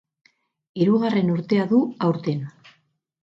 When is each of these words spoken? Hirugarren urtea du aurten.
Hirugarren 0.85 1.29
urtea 1.35 1.67
du 1.73 1.81
aurten. 2.09 2.41